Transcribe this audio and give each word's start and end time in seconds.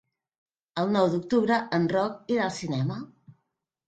El 0.83 0.87
nou 0.95 1.09
d'octubre 1.15 1.59
en 1.79 1.85
Roc 1.91 2.31
irà 2.37 2.47
al 2.47 2.55
cinema. 2.57 2.97